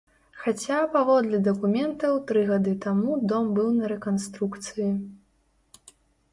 Хаця, 0.43 0.77
паводле 0.95 1.41
дакументаў, 1.47 2.17
тры 2.33 2.41
гады 2.51 2.73
таму 2.87 3.11
дом 3.35 3.45
быў 3.61 3.69
на 3.79 3.85
рэканструкцыі. 3.95 4.91